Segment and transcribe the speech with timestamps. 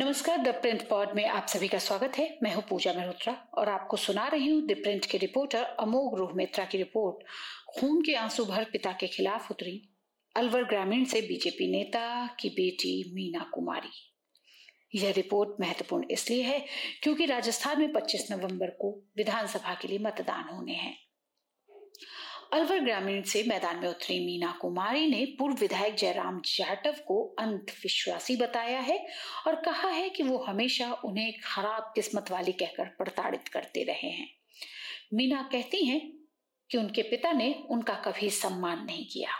[0.00, 3.68] नमस्कार, the print pod में आप सभी का स्वागत है। मैं हूँ पूजा मल्होत्रा और
[3.68, 7.24] आपको सुना रही हूँ द प्रिंट के रिपोर्टर अमोघ रोह मित्रा की रिपोर्ट।
[7.68, 9.90] खून के आँसू भर पिता के खिलाफ उतरी।
[10.36, 13.92] अलवर ग्रामीण से बीजेपी नेता की बेटी मीना कुमारी।
[14.94, 16.64] यह रिपोर्ट महत्वपूर्ण इसलिए है
[17.02, 20.96] क्योंकि राजस्थान में 25 नवंबर को विधानसभा के लिए मतदान होने हैं।
[22.52, 28.36] अलवर ग्रामीण से मैदान में उतरी मीना कुमारी ने पूर्व विधायक जयराम जाटव को अंधविश्वासी
[28.36, 29.06] बताया है
[29.46, 34.28] और कहा है कि वो हमेशा उन्हें खराब किस्मत वाली कहकर प्रताड़ित करते रहे हैं।
[35.14, 36.12] मीना कहती हैं
[36.70, 39.30] कि उनके पिता ने उनका कभी सम्मान नहीं किया।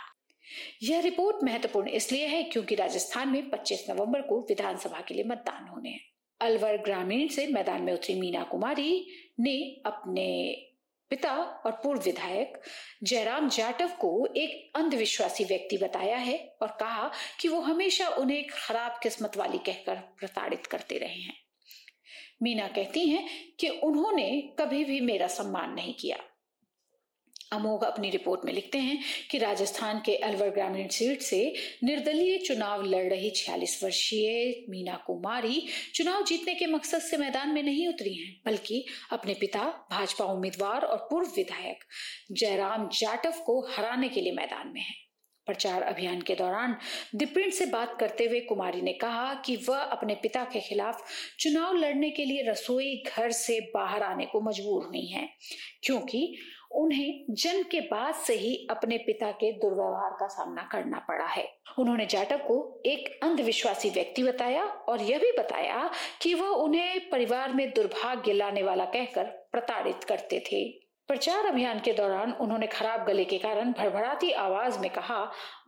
[0.83, 5.67] यह रिपोर्ट महत्वपूर्ण इसलिए है क्योंकि राजस्थान में 25 नवंबर को विधानसभा के लिए मतदान
[5.67, 6.01] होने हैं।
[6.41, 9.07] अलवर ग्रामीण से मैदान में उतरी मीना कुमारी
[9.39, 10.27] ने अपने
[11.11, 12.61] पिता और पूर्व विधायक
[13.03, 18.99] जयराम जाटव को एक अंधविश्वासी व्यक्ति बताया है और कहा कि वो हमेशा उन्हें खराब
[19.03, 21.37] किस्मत वाली कहकर प्रताड़ित करते रहे हैं।
[22.43, 26.17] मीना कहती हैं कि उन्होंने कभी भी मेरा सम्मान नहीं किया।
[27.51, 28.97] अमोघ अपनी रिपोर्ट में लिखते हैं
[29.31, 31.41] कि राजस्थान के अलवर ग्रामीण सीट से
[31.83, 35.63] निर्दलीय चुनाव लड़ रही छियालीस वर्षीय मीना कुमारी
[35.95, 40.81] चुनाव जीतने के मकसद से मैदान में नहीं उतरी हैं, बल्कि अपने पिता, भाजपा उम्मीदवार
[40.81, 41.83] और पूर्व विधायक
[42.31, 44.95] जयराम जाटव को हराने के लिए मैदान में हैं।
[45.47, 46.75] प्रचार अभियान के दौरान
[47.15, 51.03] दिप्रिंट से बात करते हुए कुमारी ने कहा कि वह अपने पिता के खिलाफ
[51.39, 55.27] चुनाव लड़ने के लिए रसोई घर से बाहर आने को मजबूर हुई हैं,
[55.83, 56.35] क्योंकि
[56.75, 61.47] उन्हें जन्म के बाद से ही अपने पिता के दुर्व्यवहार का सामना करना पड़ा है।
[61.79, 65.89] उन्होंने जाटव को एक अंधविश्वासी व्यक्ति बताया और यह भी बताया
[66.21, 71.91] कि वह उन्हें परिवार में दुर्भाग्य लाने वाला कहकर प्रताड़ित करते थे। प्रचार अभियान के
[71.93, 75.17] दौरान उन्होंने खराब गले के कारण भड़भड़ाती आवाज़ में कहा,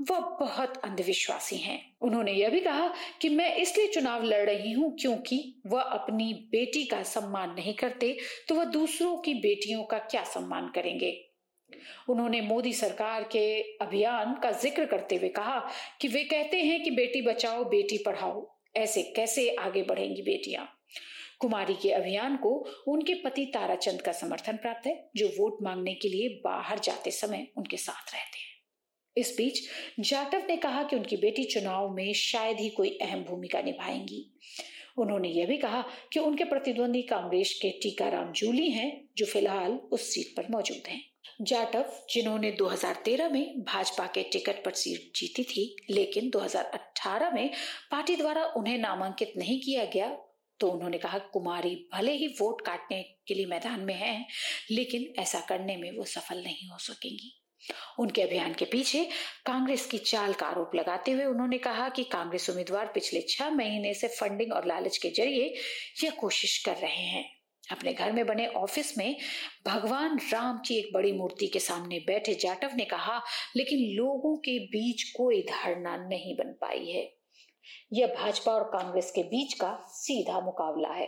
[0.01, 2.87] वह बहुत अंधविश्वासी हैं। उन्होंने यह भी कहा
[3.21, 8.15] कि मैं इसलिए चुनाव लड़ रही हूँ क्योंकि वह अपनी बेटी का सम्मान नहीं करते
[8.49, 11.11] तो वह दूसरों की बेटियों का क्या सम्मान करेंगे
[12.09, 13.45] उन्होंने मोदी सरकार के
[13.81, 15.59] अभियान का ज़िक्र करते हुए कहा
[16.01, 20.67] कि वे कहते हैं कि बेटी बचाओ, बेटी पढ़ाओ, ऐसे कैसे आगे बढ़ेंगी बेटियाँ
[21.39, 26.09] कुमारी के अभियान को उनके पति ताराचंद का समर्थन प्राप्त है, जो वोट मांगने के
[26.09, 28.53] लिए बाहर जाते समय उनके साथ रहते हैं।
[29.17, 29.59] इस बीच,
[29.99, 34.39] जाटव ने कहा कि उनकी बेटी चुनाव में शायद ही कोई अहम भूमिका निभाएँगी।
[34.97, 40.13] उन्होंने यह भी कहा कि उनके प्रतिद्वंदी कांग्रेस के टीकाराम जूली हैं, जो फ़िलहाल उस
[40.13, 45.75] सीट पर मौजूद हैं। जाटव, जिन्होंने 2013 में भाजपा के टिकट पर सीट जीती थी,
[45.89, 47.49] लेकिन 2018 में
[47.91, 50.17] पार्टी द्वारा उन्हें नामांकित नहीं किया गया
[50.63, 54.25] तो उन्होंने कहा, कुमारी, भले ही वोट काटने के लिए मैदान में है,
[54.71, 57.39] लेकिन ऐसा करने में वो सफल नहीं हो सकेंगी।
[57.99, 59.03] उनके अभियान के पीछे
[59.45, 63.93] कांग्रेस की चाल का आरोप लगाते हुए उन्होंने कहा कि कांग्रेस उम्मीदवार पिछले छह महीने
[63.93, 65.53] से फंडिंग और लालच के ज़रिए
[66.03, 67.25] यह कोशिश कर रहे हैं।
[67.71, 69.15] अपने घर में बने ऑफ़िस में
[69.67, 73.21] भगवान राम की एक बड़ी मूर्ति के सामने बैठे जाटव ने कहा,
[73.57, 77.22] लेकिन लोगों के बीच कोई धारणा नहीं बन पाई है।
[77.93, 81.07] यह भाजपा और कांग्रेस के बीच का सीधा मुकाबला है।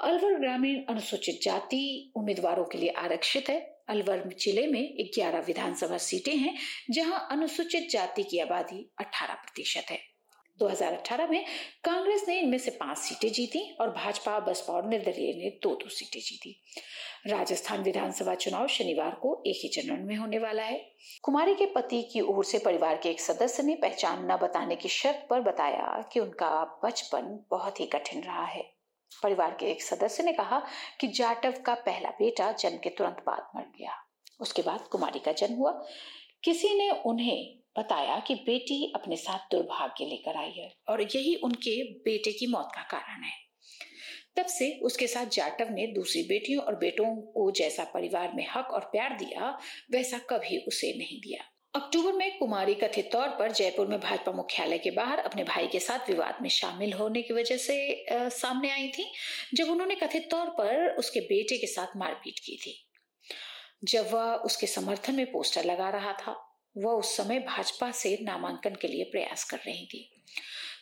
[0.00, 6.36] अलवर ग्रामीण अनुसूचित जाति उम्मीदवारों के लिए आरक्षित है। अलवर ज़िले में 11 विधानसभा सीटें
[6.36, 6.56] हैं,
[6.90, 10.15] जहाँ अनुसूचित जाति की आबादी 18 प्रतिशत है।
[10.58, 11.44] 2018 में
[11.84, 15.88] कांग्रेस ने इनमें से पाँच सीटें जीती और भाजपा बसपा और निर्दलीय ने दो दो
[15.88, 16.62] सीटें जीती।
[17.26, 20.90] राजस्थान विधानसभा चुनाव शनिवार को एक ही चरण में होने वाला है।
[21.22, 24.88] कुमारी के पति की ओर से परिवार के एक सदस्य ने पहचान न बताने की
[24.88, 28.62] शर्त पर बताया कि उनका बचपन बहुत ही कठिन रहा है।
[29.22, 30.62] परिवार के एक सदस्य ने कहा
[31.00, 33.92] कि जाटव का पहला बेटा जन्म के तुरंत बाद मर गया।
[34.40, 35.84] उसके बाद कुमारी का जन्म हुआ।
[36.44, 41.82] किसी ने उन्हें बताया कि बेटी अपने साथ दुर्भाग्य लेकर आई है और यही उनके
[41.84, 43.46] बेटे की मौत का कारण है।
[44.36, 48.70] तब से उसके साथ जाटव ने दूसरी बेटियों और बेटों को जैसा परिवार में हक
[48.70, 49.58] और प्यार दिया
[49.90, 51.44] वैसा कभी उसे नहीं दिया।
[51.74, 55.80] अक्टूबर में कुमारी कथित तौर पर जयपुर में भाजपा मुख्यालय के बाहर अपने भाई के
[55.80, 59.12] साथ विवाद में शामिल होने की वजह से आ, सामने आई थी
[59.54, 62.82] जब उन्होंने कथित तौर पर उसके बेटे के साथ मारपीट की थी।
[63.84, 66.45] जब वह उसके समर्थन में पोस्टर लगा रहा था
[66.76, 70.22] वह उस समय भाजपा से नामांकन के लिए प्रयास कर रही थी।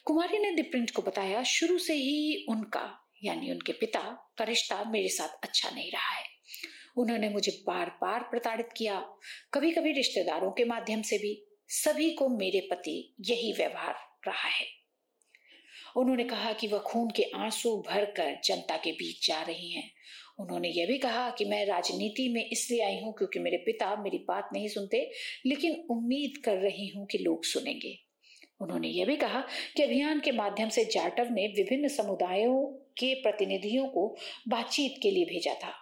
[0.05, 5.09] कुमारी ने दिप्रिंट को बताया, शुरू से ही उनका, यानी उनके पिता, का रिश्ता मेरे
[5.09, 6.25] साथ अच्छा नहीं रहा है।
[6.97, 9.01] उन्होंने मुझे बार बार प्रताड़ित किया
[9.55, 13.95] कभी कभी रिश्तेदारों के माध्यम से भी। सभी को मेरे पति यही व्यवहार
[14.27, 14.67] रहा है।
[15.97, 19.91] उन्होंने कहा कि वह खून के आँसू भरकर जनता के बीच जा रही हैं।
[20.39, 24.19] उन्होंने यह भी कहा कि मैं राजनीति में इसलिए आई हूँ क्योंकि मेरे पिता मेरी
[24.29, 25.11] बात नहीं सुनते,
[25.47, 27.97] लेकिन उम्मीद कर रही हूँ कि लोग सुनेंगे।
[28.61, 29.41] उन्होंने यह भी कहा
[29.77, 32.65] कि अभियान के माध्यम से जाटव ने विभिन्न समुदायों
[32.99, 34.07] के प्रतिनिधियों को
[34.49, 35.73] बातचीत के लिए भेजा था।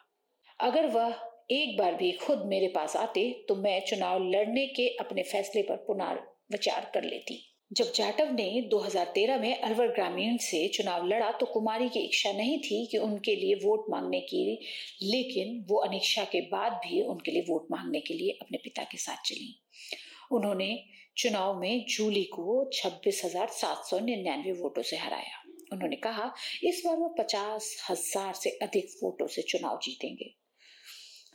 [0.60, 1.14] अगर वह
[1.50, 5.76] एक बार भी खुद मेरे पास आते तो मैं चुनाव लड़ने के अपने फैसले पर
[5.76, 11.88] पुनर्विचार कर लेती। जब जाटव ने 2013 में अलवर ग्रामीण से चुनाव लड़ा तो कुमारी
[11.88, 14.58] की इच्छा नहीं थी कि उनके लिए वोट मांगने की,
[15.02, 18.98] लेकिन वो अनिच्छा के बाद भी उनके लिए वोट मांगने के लिए अपने पिता के
[18.98, 19.54] साथ चली।
[20.32, 20.84] उन्होंने
[21.16, 25.42] चुनाव में जूली को छब्बीस हज़ार सात सौ निन्यानवे वोटों से हराया।
[25.72, 26.32] उन्होंने कहा,
[26.64, 30.34] इस बार वो पचास हज़ार से अधिक वोटों से चुनाव जीतेंगे।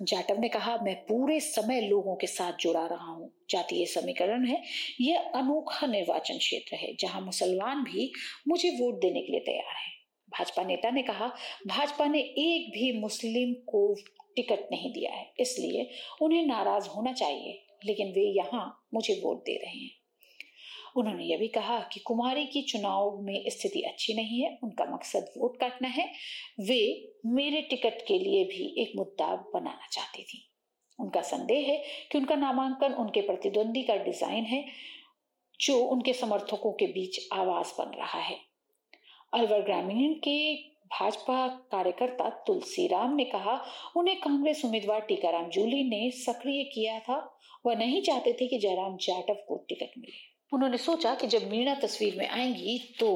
[0.02, 4.62] जाटव ने कहा, मैं पूरे समय लोगों के साथ जुड़ा रहा हूँ। जातीय समीकरण है।
[5.02, 8.12] यह अनोखा निर्वाचन क्षेत्र है, जहाँ मुसलमान भी
[8.48, 9.96] मुझे वोट देने के लिए तैयार है।
[10.30, 11.28] भाजपा नेता ने कहा,
[11.68, 13.94] भाजपा ने एक भी मुस्लिम को
[14.36, 15.90] टिकट नहीं दिया है, इसलिए
[16.22, 19.92] उन्हें नाराज़ होना चाहिए, लेकिन वे यहाँ मुझे वोट दे रहे हैं।
[20.98, 25.32] उन्होंने यह भी कहा कि कुमारी की चुनाव में स्थिति अच्छी नहीं है, उनका मकसद
[25.38, 26.12] वोट काटना है।
[26.60, 30.44] वे मेरे टिकट के लिए भी एक मुद्दा बनाना चाहती थी।
[31.00, 34.66] उनका संदेह है कि उनका नामांकन उनके प्रतिद्वंदी का डिज़ाइन है,
[35.60, 38.38] जो उनके समर्थकों के बीच आवाज़ बन रहा है।
[39.34, 40.56] अलवर ग्रामीण के
[40.88, 43.66] भाजपा कार्यकर्ता तुलसीराम ने कहा,
[43.98, 48.98] उन्हें कांग्रेस उम्मीदवार टीकाराम जूली ने सक्रिय किया था। वह नहीं चाहते थे कि जयराम
[48.98, 53.10] जाटव को टिकट मिले। उन्होंने सोचा कि जब मीणा तस्वीर में आएँगी तो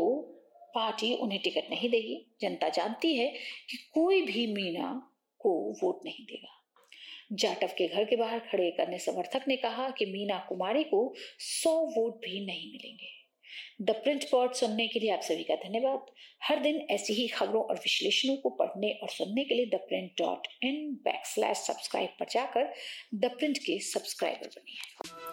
[0.76, 3.28] पार्टी उन्हें टिकट नहीं देगी। जनता जानती है
[3.70, 4.92] कि कोई भी मीणा
[5.42, 6.58] को वोट नहीं देगा।
[7.32, 11.14] जाटव के घर के बाहर खड़े एक अन्य समर्थक ने कहा कि मीना कुमारी को
[11.40, 13.10] सौ वोट भी नहीं मिलेंगे।
[13.82, 16.06] द प्रिंट पॉट सुनने के लिए आप सभी का धन्यवाद।
[16.44, 20.12] हर दिन ऐसी ही खबरों और विश्लेषणों को पढ़ने और सुनने के लिए the Print
[20.18, 22.74] dot in back slash subscribe पर जाकर
[23.16, 25.31] द प्रिंट के सब्सक्राइबर बनिए।